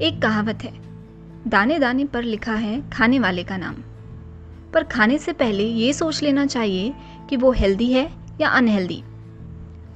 [0.00, 0.72] एक कहावत है।
[1.48, 3.74] दाने दाने पर लिखा है खाने वाले का नाम।
[4.72, 6.94] पर खाने से पहले ये सोच लेना चाहिए
[7.30, 9.02] कि वो हेल्दी है या अनहेल्दी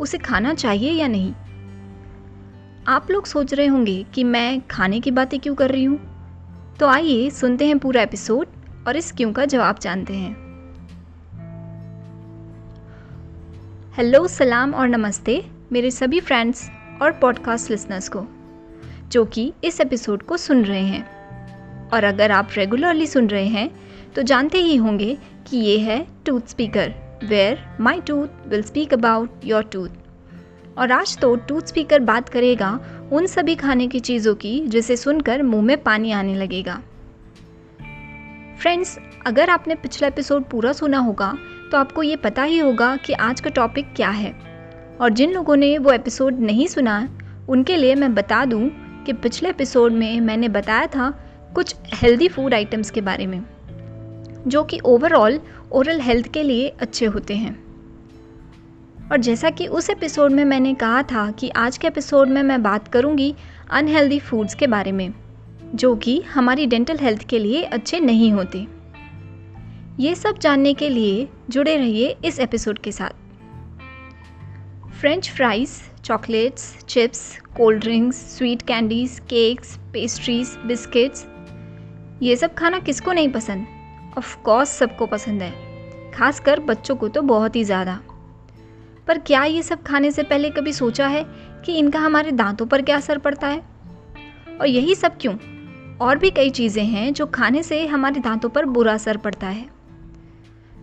[0.00, 1.32] उसे खाना चाहिए या नहीं?
[2.88, 6.00] आप लोग सोच रहे होंगे कि मैं खाने की बातें क्यों कर रही हूँ?
[6.80, 8.46] तो आइए सुनते हैं पूरा एपिसोड
[8.88, 10.32] और इस क्यों का जवाब जानते हैं।
[13.96, 16.70] हेलो सलाम और नमस्ते मेरे सभी फ्रेंड्स
[17.02, 18.26] और पॉडकास्ट लिसनर्स को।
[19.12, 21.14] जो कि इस एपिसोड को सुन रहे हैं।
[21.90, 23.70] और अगर आप रेगुलरली सुन रहे हैं
[24.14, 26.94] तो जानते ही होंगे कि ये है tooth speaker
[27.24, 29.88] where my tooth will speak about your tooth
[30.78, 32.80] और आज तो टूथ स्पीकर बात करेगा
[33.12, 36.80] उन सभी खाने की चीज़ों की, जिसे सुनकर मुँह में पानी आने लगेगा।
[38.58, 41.32] फ्रेंड्स अगर आपने पिछला एपिसोड पूरा सुना होगा
[41.72, 44.32] तो आपको ये पता ही होगा कि आज का टॉपिक क्या है।
[45.00, 47.08] और जिन लोगों ने वो एपिसोड नहीं सुना,
[47.48, 48.70] उनके लिए मैं बता दूँ
[49.04, 51.10] कि पिछले एपिसोड में मैंने बताया था
[51.54, 53.44] कुछ हेल्दी फ़ूड आइटम्स के बारे में,
[54.46, 55.40] जो कि ओवरऑल
[55.72, 57.64] ओरल हेल्थ के लिए अच्छे होते हैं।
[59.12, 62.62] और जैसा कि उस एपिसोड में मैंने कहा था कि आज के एपिसोड में मैं
[62.62, 63.34] बात करूँगी
[63.70, 65.14] अनहेल्दी फूड्स के बारे में,
[65.74, 68.66] जो कि हमारी डेंटल हेल्थ के लिए अच्छे नहीं होते।
[70.00, 73.10] ये सब जानने के लिए जुड़े रहिए इस एपिसोड के साथ।
[75.00, 75.70] French fries
[76.04, 81.26] chocolates chips cold drinks, sweet candies, cakes, pastries, biscuits.
[82.22, 83.66] ये सब खाना किसको नहीं पसंद?
[84.18, 85.52] ऑफ़ कोर्स सबको पसंद है।
[86.12, 87.98] खासकर बच्चों को तो बहुत ही ज़्यादा।
[89.06, 91.24] पर क्या ये सब खाने से पहले कभी सोचा है
[91.64, 93.62] कि इनका हमारे दांतों पर क्या असर पड़ता है?
[94.60, 95.34] और यही सब क्यों?
[95.98, 99.66] और भी कई चीज़ें हैं जो खाने से हमारे दांतों पर बुरा असर पड़ता है।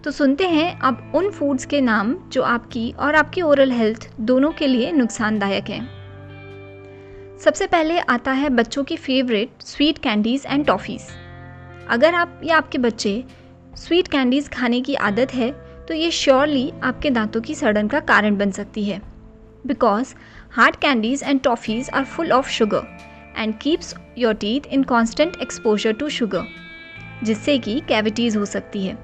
[0.04, 4.52] तो सुनते हैं अब उन फूड्स के नाम जो आपकी और आपकी ओरल हेल्थ दोनों
[4.52, 6.01] के लिए नुकसानदायक हैं।
[7.44, 11.04] सबसे पहले आता है बच्चों की favourite sweet candies and toffees
[11.90, 13.14] अगर आप या आपके बच्चे
[13.78, 15.50] स्वीट कैंडीज़ खाने की आदत है
[15.88, 19.02] तो ये श्योरली आपके दांतों की सड़न का कारण बन सकती है.
[19.68, 20.14] Because
[20.52, 22.88] hard candies and toffees are full of sugar
[23.38, 26.48] and keeps your teeth in constant exposure to sugar
[27.24, 28.98] जिससे कि कैविटीज़ हो सकती है.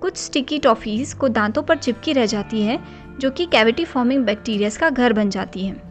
[0.00, 2.82] कुछ स्टिकी टॉफ़ीज़ को दांतों पर चिपकी रह जाती है,
[3.18, 5.83] जो कि कैविटी फॉर्मिंग बैक्टीरियाज का घर बन जाती है.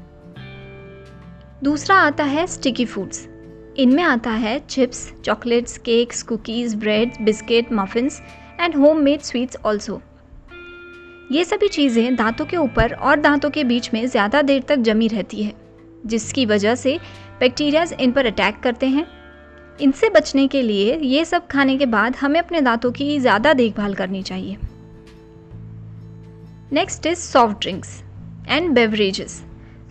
[1.63, 3.27] दूसरा आता है स्टिकी फूड्स
[3.79, 8.19] इनमें आता है chips chocolates cakes cookies bread biscuit muffins
[8.59, 10.01] and home made sweets also
[11.31, 15.07] ये सभी चीज़ें दांतों के ऊपर और दांतों के बीच में ज़्यादा देर तक जमी
[15.07, 15.53] रहती है,
[16.05, 16.99] जिसकी वजह से
[17.39, 19.07] बैक्टीरियाज इन पर अटैक करते हैं।
[19.81, 23.93] इनसे बचने के लिए ये सब खाने के बाद हमें अपने दांतों की ज़्यादा देखभाल
[23.95, 24.57] करनी चाहिए।
[26.73, 28.01] Next is soft drinks
[28.49, 29.43] and beverages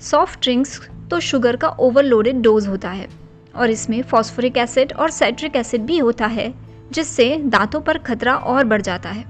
[0.02, 0.80] soft drinks
[1.10, 3.08] तो शुगर का ओवरलोडेड डोज होता है
[3.54, 6.52] और इसमें फॉस्फोरिक एसिड और साइट्रिक एसिड भी होता है,
[6.92, 9.24] जिससे दांतों पर खतरा और बढ़ जाता है।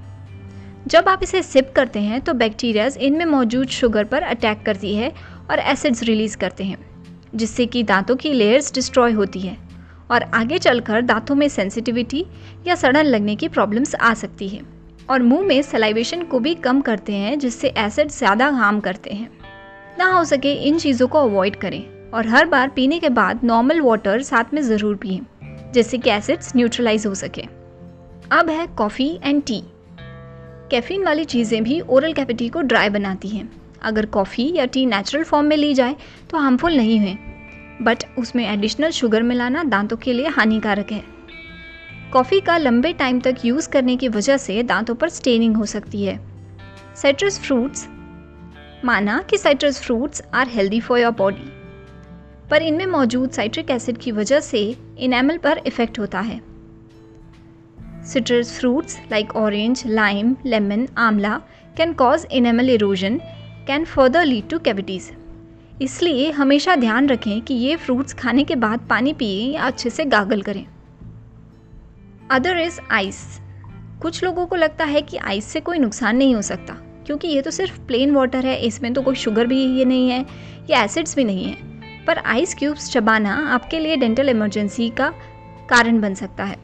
[0.87, 5.11] जब आप इसे सिप करते हैं तो बैक्टीरियाज इनमें मौजूद शुगर पर अटैक करती है
[5.51, 6.77] और एसिड्स रिलीज़ करते हैं,
[7.35, 9.57] जिससे कि दांतों की लेयर्स डिस्ट्रॉय होती है
[10.11, 12.25] और आगे चलकर दांतों में सेंसिटिविटी
[12.67, 14.61] या सड़न लगने की प्रॉब्लम्स आ सकती है
[15.09, 19.29] और मुँह में सलाइवेशन को भी कम करते हैं, जिससे एसिड ज़्यादा हार्म करते हैं।
[19.99, 23.81] ना हो सके इन चीज़ों को अवॉइड करें और हर बार पीने के बाद नॉर्मल
[23.81, 25.19] वाटर साथ में ज़रूर पिए,
[25.73, 27.41] जिससे कि एसिड्स न्यूट्रलाइज हो सके।
[28.31, 29.61] अब है कॉफ़ी एंड टी
[30.71, 33.49] कैफीन वाली चीज़ें भी ओरल कैविटी को ड्राई बनाती हैं।
[33.81, 35.95] अगर कॉफ़ी या टी नेचुरल फॉर्म में ली जाए
[36.29, 37.17] तो हार्मफुल नहीं है
[37.81, 41.03] बट उसमें एडिशनल शुगर मिलाना दांतों के लिए हानिकारक है।
[42.13, 46.03] कॉफ़ी का लंबे टाइम तक यूज़ करने की वजह से दांतों पर स्टेनिंग हो सकती
[46.03, 46.19] है।
[46.95, 47.87] साइट्रस फ्रूट्स
[48.85, 51.51] माना कि citrus fruits are healthy for your body
[52.49, 56.41] पर इनमें मौजूद साइट्रिक एसिड की वजह से इनेमल पर इफ़ेक्ट होता है।
[58.05, 61.41] Citrus fruits like orange lime lemon amla
[61.77, 63.19] can cause enamel erosion
[63.67, 65.11] can further lead to cavities
[65.81, 70.05] इसलिए हमेशा ध्यान रखें कि ये फ्रूट्स खाने के बाद पानी पिए या अच्छे से
[70.05, 70.65] गागल करें।
[72.31, 73.25] अदर इज़ आइस
[74.01, 77.41] कुछ लोगों को लगता है कि आइस से कोई नुकसान नहीं हो सकता। क्योंकि ये
[77.41, 80.25] तो सिर्फ़ प्लेन वाटर है, इसमें तो कोई शुगर भी ये नहीं है,
[80.69, 81.71] या एसिड्स भी नहीं है।
[82.05, 85.13] पर आइस क्यूब्स चबाना आपके लिए डेंटल इमरजेंसी का
[85.69, 86.57] कारण बन सकता है।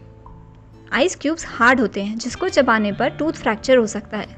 [0.93, 4.37] आइस क्यूब्स हार्ड होते हैं, जिसको चबाने पर टूथ फ्रैक्चर हो सकता है।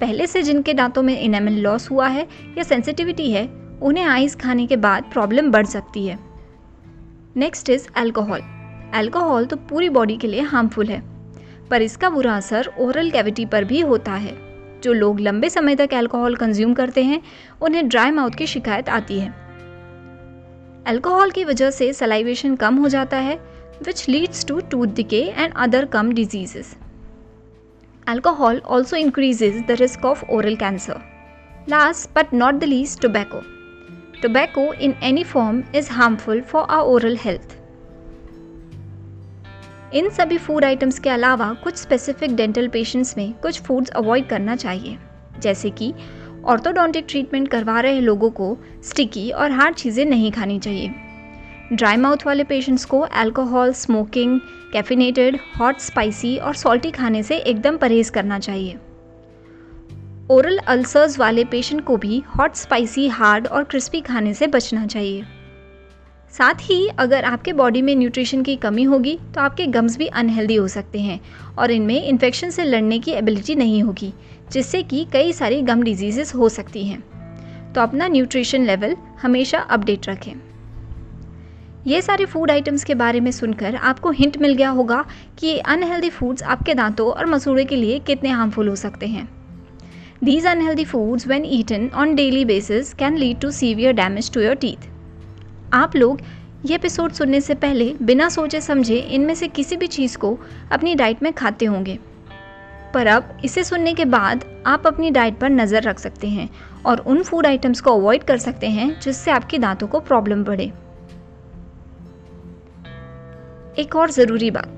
[0.00, 2.26] पहले से जिनके दांतों में इनेमल लॉस हुआ है
[2.58, 3.46] या सेंसिटिविटी है,
[3.82, 6.18] उन्हें आइस खाने के बाद प्रॉब्लम बढ़ सकती है।
[7.36, 8.40] नेक्स्ट इज़ अल्कोहल
[8.94, 11.02] अल्कोहल तो पूरी बॉडी के लिए हार्मफुल है,
[11.70, 14.47] पर इसका बुरा असर ओरल कैविटी पर भी होता है।
[14.82, 17.20] जो लोग लंबे समय तक अल्कोहल कंज्यूम करते हैं,
[17.62, 19.34] उन्हें ड्राई माउथ की शिकायत आती है।
[20.86, 23.34] अल्कोहल की वजह से सलाइवेशन कम हो जाता है
[23.82, 26.76] which leads to tooth decay and other gum diseases
[28.06, 31.00] alcohol also increases the risk of oral cancer
[31.68, 33.40] last but not the least tobacco
[34.22, 37.57] tobacco in any form is harmful for our oral health
[39.94, 44.56] इन सभी food items के अलावा कुछ specific dental patients में कुछ foods avoid करना
[44.56, 44.98] चाहिए।
[45.40, 45.92] जैसे कि
[46.44, 50.90] ऑर्थोडोंटिक ट्रीटमेंट करवा रहे लोगों को स्टिकी और हार्ड चीज़ें नहीं खानी चाहिए।
[51.72, 54.38] ड्राई माउथ वाले पेशेंट्स को alcohol smoking
[54.72, 58.76] caffeinated hot spicy और सॉल्टी खाने से एकदम परहेज़ करना चाहिए।
[60.30, 65.24] ओरल अल्सर्स वाले पेशेंट को भी हॉट स्पाइसी हार्ड और क्रिस्पी खाने से बचना चाहिए।
[66.32, 70.54] साथ ही अगर आपके बॉडी में न्यूट्रिशन की कमी होगी तो आपके गम्स भी अनहेल्दी
[70.54, 71.20] हो सकते हैं
[71.58, 74.12] और इनमें इन्फेक्शन से लड़ने की एबिलिटी नहीं होगी,
[74.52, 77.02] जिससे कि कई सारी गम डिज़ीज़ हो सकती हैं।
[77.72, 80.32] तो अपना न्यूट्रिशन लेवल हमेशा अपडेट रखें।
[81.86, 85.04] ये सारे फ़ूड आइटम्स के बारे में सुनकर आपको हिंट मिल गया होगा
[85.38, 89.28] कि अनहेल्दी फूड्स आपके दांतों और मसूड़े के लिए कितने हार्मफुल हो सकते हैं।
[90.24, 94.54] These unhealthy foods when eaten on daily basis can lead to severe damage to your
[94.56, 94.88] teeth
[95.74, 96.20] आप लोग
[96.66, 100.38] ये एपिसोड सुनने से पहले बिना सोचे समझे इनमें से किसी भी चीज़ को
[100.72, 101.98] अपनी डाइट में खाते होंगे।
[102.94, 106.48] पर अब इसे सुनने के बाद आप अपनी डाइट पर नज़र रख सकते हैं
[106.86, 110.72] और उन फ़ूड आइटम्स को अवॉइड कर सकते हैं जिससे आपके दांतों को प्रॉब्लम बढ़े।
[113.78, 114.68] एक और ज़रूरी बात।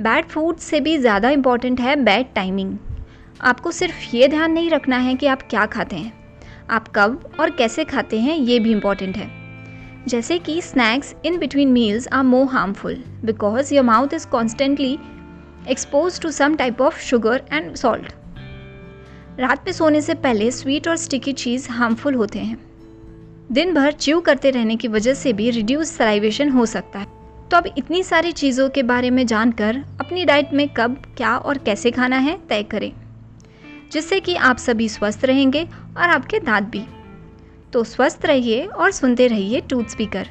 [0.00, 2.76] बैड फ़ूड से भी ज़्यादा इंपॉर्टेंट है बैड टाइमिंग
[3.40, 6.12] आपको सिर्फ़ ये ध्यान नहीं रखना है कि आप क्या खाते हैं,
[6.70, 9.39] आप कब और कैसे खाते हैं, ये भी इंपॉर्टेंट है।
[10.08, 12.94] जैसे कि snacks in between meals are more harmful
[13.24, 14.98] because your mouth is constantly
[15.68, 18.12] expose to some type of sugar and salt
[19.40, 22.58] रात में सोने से पहले स्वीट और स्टिकी चीज़ हार्मफुल होते हैं।
[23.52, 27.06] दिन भर च्यू करते रहने की वजह से भी रिड्यूस सलाइवेशन हो सकता है।
[27.50, 31.58] तो अब इतनी सारी चीज़ों के बारे में जानकर अपनी डाइट में कब, क्या और
[31.58, 32.92] कैसे खाना है तय करें।
[33.92, 35.64] जिससे कि आप सभी स्वस्थ रहेंगे
[35.96, 36.84] और आपके दांत भी।
[37.72, 40.28] तो स्वस्थ रहिए और सुनते रहिए टूथ स्पीकर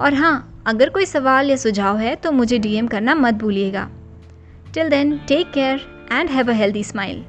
[0.00, 3.88] और हाँ अगर कोई सवाल या सुझाव है तो मुझे डीएम करना मत भूलिएगा।
[4.74, 5.80] Till then take care
[6.12, 7.24] and have a healthy smile